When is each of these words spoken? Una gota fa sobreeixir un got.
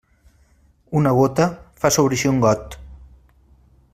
Una 1.01 1.11
gota 1.19 1.45
fa 1.83 1.93
sobreeixir 1.97 2.33
un 2.33 2.41
got. 2.47 2.79